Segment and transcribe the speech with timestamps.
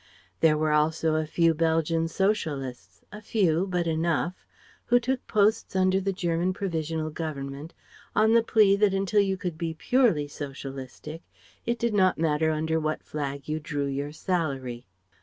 [0.39, 4.47] There were also a few Belgian Socialists a few, but enough
[4.85, 7.75] who took posts under the German provisional government,
[8.15, 11.21] on the plea that until you could be purely socialistic
[11.67, 14.87] it did not matter under what flag you drew your salary.